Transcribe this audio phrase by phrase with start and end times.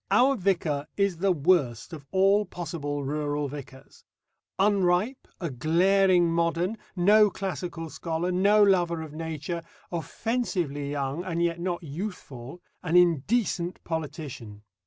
[0.09, 4.03] Our vicar is the worst of all possible rural vicars
[4.57, 9.61] unripe, a glaring modern, no classical scholar, no lover of nature,
[9.91, 14.63] offensively young and yet not youthful, an indecent politician.